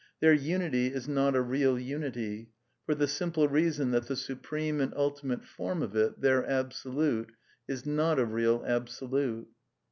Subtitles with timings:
[0.19, 2.49] Their unity is not a real unity,
[2.87, 7.33] for the simple reason that the supreme and ulti mate form of it, their Absolute,
[7.67, 9.49] is not a real Absolute.